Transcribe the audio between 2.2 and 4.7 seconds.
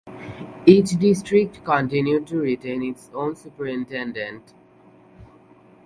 to retain its own superintendent.